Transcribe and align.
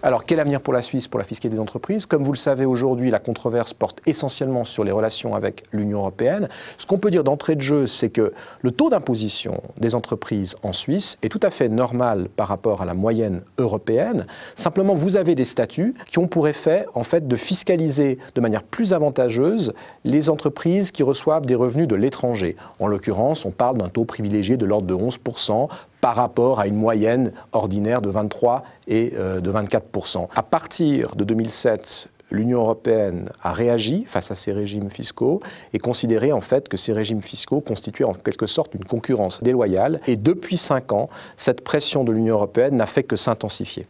Alors, 0.00 0.24
quel 0.24 0.38
avenir 0.38 0.60
pour 0.60 0.72
la 0.72 0.80
Suisse, 0.80 1.08
pour 1.08 1.18
la 1.18 1.24
fiscalité 1.24 1.56
des 1.56 1.60
entreprises? 1.60 2.06
Comme 2.06 2.22
vous 2.22 2.32
le 2.32 2.38
savez 2.38 2.64
aujourd'hui, 2.64 3.10
la 3.10 3.18
controverse 3.18 3.74
porte 3.74 4.00
essentiellement 4.06 4.62
sur 4.62 4.84
les 4.84 4.92
relations 4.92 5.34
avec 5.34 5.64
l'Union 5.72 5.98
européenne. 5.98 6.48
Ce 6.78 6.86
qu'on 6.86 6.98
peut 6.98 7.10
dire 7.10 7.24
d'entrée 7.24 7.56
de 7.56 7.62
jeu, 7.62 7.88
c'est 7.88 8.08
que 8.08 8.32
le 8.62 8.70
taux 8.70 8.90
d'imposition 8.90 9.60
des 9.76 9.96
entreprises 9.96 10.54
en 10.62 10.72
Suisse 10.72 11.18
est 11.22 11.28
tout 11.28 11.40
à 11.42 11.50
fait 11.50 11.68
normal 11.68 12.28
par 12.36 12.46
rapport 12.46 12.80
à 12.80 12.84
la 12.84 12.94
moyenne 12.94 13.42
européenne. 13.58 14.26
Simplement, 14.54 14.94
vous 14.94 15.16
avez 15.16 15.34
des 15.34 15.42
statuts 15.42 15.94
qui 16.06 16.20
ont 16.20 16.28
pour 16.28 16.46
effet, 16.46 16.86
en 16.94 17.02
fait, 17.02 17.26
de 17.26 17.36
fiscaliser 17.36 18.18
de 18.36 18.40
manière 18.40 18.62
plus 18.62 18.92
avantageuse 18.92 19.72
les 20.04 20.30
entreprises 20.30 20.92
qui 20.92 21.02
reçoivent 21.02 21.44
des 21.44 21.56
revenus 21.56 21.88
de 21.88 21.96
l'étranger. 21.96 22.54
En 22.78 22.86
l'occurrence, 22.86 23.44
on 23.44 23.50
parle 23.50 23.78
d'un 23.78 23.88
taux 23.88 24.04
privilégié 24.04 24.56
de 24.56 24.64
l'ordre 24.64 24.86
de 24.86 24.94
11% 24.94 25.68
par 26.00 26.16
rapport 26.16 26.60
à 26.60 26.66
une 26.66 26.76
moyenne 26.76 27.32
ordinaire 27.52 28.02
de 28.02 28.08
23 28.08 28.64
et 28.86 29.12
euh, 29.16 29.40
de 29.40 29.50
24% 29.50 30.28
À 30.34 30.42
partir 30.42 31.14
de 31.16 31.24
2007, 31.24 32.08
l'Union 32.30 32.60
européenne 32.60 33.30
a 33.42 33.52
réagi 33.52 34.04
face 34.06 34.30
à 34.30 34.34
ces 34.34 34.52
régimes 34.52 34.90
fiscaux 34.90 35.40
et 35.72 35.78
considéré 35.78 36.32
en 36.32 36.40
fait 36.40 36.68
que 36.68 36.76
ces 36.76 36.92
régimes 36.92 37.22
fiscaux 37.22 37.60
constituaient 37.60 38.04
en 38.04 38.14
quelque 38.14 38.46
sorte 38.46 38.74
une 38.74 38.84
concurrence 38.84 39.42
déloyale. 39.42 40.00
Et 40.06 40.16
depuis 40.16 40.56
cinq 40.56 40.92
ans, 40.92 41.08
cette 41.36 41.62
pression 41.62 42.04
de 42.04 42.12
l'Union 42.12 42.34
européenne 42.34 42.76
n'a 42.76 42.86
fait 42.86 43.02
que 43.02 43.16
s'intensifier. 43.16 43.86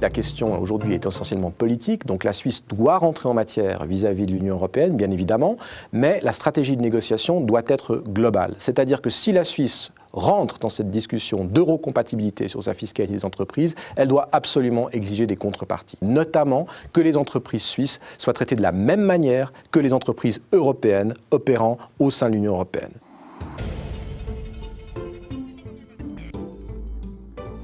La 0.00 0.08
question 0.08 0.58
aujourd'hui 0.58 0.94
est 0.94 1.04
essentiellement 1.04 1.50
politique, 1.50 2.06
donc 2.06 2.24
la 2.24 2.32
Suisse 2.32 2.64
doit 2.66 2.96
rentrer 2.96 3.28
en 3.28 3.34
matière 3.34 3.84
vis-à-vis 3.84 4.24
de 4.24 4.32
l'Union 4.32 4.54
européenne, 4.54 4.96
bien 4.96 5.10
évidemment, 5.10 5.58
mais 5.92 6.20
la 6.22 6.32
stratégie 6.32 6.74
de 6.74 6.80
négociation 6.80 7.42
doit 7.42 7.60
être 7.66 8.02
globale. 8.08 8.54
C'est-à-dire 8.56 9.02
que 9.02 9.10
si 9.10 9.30
la 9.30 9.44
Suisse 9.44 9.92
rentre 10.12 10.58
dans 10.58 10.70
cette 10.70 10.90
discussion 10.90 11.44
d'eurocompatibilité 11.44 12.48
sur 12.48 12.62
sa 12.62 12.72
fiscalité 12.72 13.12
des 13.12 13.26
entreprises, 13.26 13.74
elle 13.94 14.08
doit 14.08 14.30
absolument 14.32 14.88
exiger 14.90 15.26
des 15.26 15.36
contreparties, 15.36 15.98
notamment 16.00 16.66
que 16.94 17.02
les 17.02 17.18
entreprises 17.18 17.62
suisses 17.62 18.00
soient 18.16 18.32
traitées 18.32 18.56
de 18.56 18.62
la 18.62 18.72
même 18.72 19.02
manière 19.02 19.52
que 19.70 19.80
les 19.80 19.92
entreprises 19.92 20.40
européennes 20.52 21.12
opérant 21.30 21.76
au 21.98 22.10
sein 22.10 22.30
de 22.30 22.34
l'Union 22.34 22.54
européenne. 22.54 22.92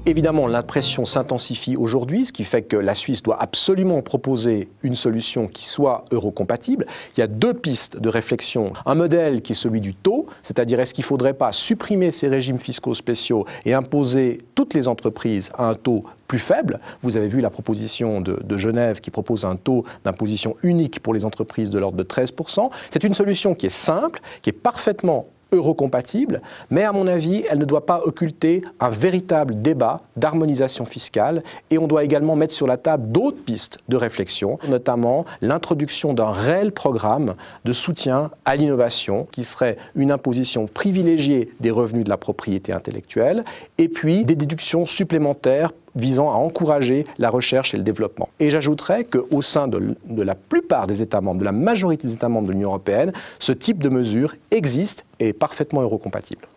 Évidemment, 0.07 0.47
l'impression 0.47 1.05
s'intensifie 1.05 1.75
aujourd'hui, 1.75 2.25
ce 2.25 2.31
qui 2.31 2.45
fait 2.45 2.61
que 2.61 2.77
la 2.77 2.95
Suisse 2.95 3.21
doit 3.21 3.41
absolument 3.41 4.01
proposer 4.01 4.69
une 4.81 4.95
solution 4.95 5.49
qui 5.49 5.65
soit 5.65 6.05
eurocompatible. 6.11 6.85
Il 7.17 7.19
y 7.19 7.23
a 7.23 7.27
deux 7.27 7.53
pistes 7.53 7.99
de 7.99 8.07
réflexion. 8.07 8.71
Un 8.85 8.95
modèle 8.95 9.41
qui 9.41 9.51
est 9.51 9.55
celui 9.55 9.81
du 9.81 9.93
taux, 9.93 10.25
c'est-à-dire 10.43 10.79
est-ce 10.79 10.93
qu'il 10.93 11.01
ne 11.01 11.07
faudrait 11.07 11.33
pas 11.33 11.51
supprimer 11.51 12.11
ces 12.11 12.29
régimes 12.29 12.57
fiscaux 12.57 12.93
spéciaux 12.93 13.45
et 13.65 13.73
imposer 13.73 14.37
toutes 14.55 14.73
les 14.75 14.87
entreprises 14.87 15.51
à 15.57 15.67
un 15.67 15.75
taux 15.75 16.05
plus 16.29 16.39
faible? 16.39 16.79
Vous 17.01 17.17
avez 17.17 17.27
vu 17.27 17.41
la 17.41 17.49
proposition 17.49 18.21
de, 18.21 18.39
de 18.41 18.57
Genève 18.57 19.01
qui 19.01 19.11
propose 19.11 19.43
un 19.43 19.57
taux 19.57 19.83
d'imposition 20.05 20.55
unique 20.63 21.01
pour 21.01 21.13
les 21.13 21.25
entreprises 21.25 21.69
de 21.69 21.79
l'ordre 21.79 21.97
de 21.97 22.03
13%. 22.05 22.69
C'est 22.91 23.03
une 23.03 23.13
solution 23.13 23.55
qui 23.55 23.65
est 23.65 23.69
simple, 23.69 24.21
qui 24.41 24.51
est 24.51 24.53
parfaitement 24.53 25.27
eurocompatible, 25.51 26.41
mais 26.69 26.83
à 26.83 26.91
mon 26.91 27.07
avis, 27.07 27.43
elle 27.49 27.59
ne 27.59 27.65
doit 27.65 27.85
pas 27.85 28.01
occulter 28.03 28.63
un 28.79 28.89
véritable 28.89 29.61
débat 29.61 30.01
d'harmonisation 30.15 30.85
fiscale 30.85 31.43
et 31.69 31.77
on 31.77 31.87
doit 31.87 32.03
également 32.03 32.35
mettre 32.35 32.53
sur 32.53 32.67
la 32.67 32.77
table 32.77 33.11
d'autres 33.11 33.43
pistes 33.43 33.79
de 33.87 33.95
réflexion, 33.95 34.59
notamment 34.67 35.25
l'introduction 35.41 36.13
d'un 36.13 36.31
réel 36.31 36.71
programme 36.71 37.35
de 37.65 37.73
soutien 37.73 38.31
à 38.45 38.55
l'innovation 38.55 39.27
qui 39.31 39.43
serait 39.43 39.77
une 39.95 40.11
imposition 40.11 40.67
privilégiée 40.67 41.51
des 41.59 41.71
revenus 41.71 42.03
de 42.03 42.09
la 42.09 42.17
propriété 42.17 42.73
intellectuelle 42.73 43.43
et 43.77 43.89
puis 43.89 44.25
des 44.25 44.35
déductions 44.35 44.85
supplémentaires 44.85 45.71
visant 45.97 46.29
à 46.29 46.35
encourager 46.35 47.05
la 47.17 47.29
recherche 47.29 47.73
et 47.73 47.77
le 47.77 47.83
développement. 47.83 48.29
Et 48.39 48.49
j'ajouterais 48.49 49.05
qu'au 49.05 49.41
sein 49.41 49.67
de, 49.67 49.95
de, 50.05 50.21
la 50.21 50.35
plupart 50.35 50.87
des 50.87 51.01
États 51.01 51.21
membres, 51.21 51.39
de 51.39 51.45
la 51.45 51.51
majorité 51.51 52.07
des 52.07 52.13
États 52.13 52.29
membres 52.29 52.47
de 52.47 52.53
l'Union 52.53 52.69
européenne, 52.69 53.13
ce 53.39 53.51
type 53.51 53.79
de 53.79 53.89
mesure 53.89 54.35
existe 54.51 55.05
et 55.19 55.29
est 55.29 55.33
parfaitement 55.33 55.81
eurocompatible. 55.81 56.47